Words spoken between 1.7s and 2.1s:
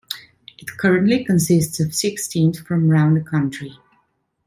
of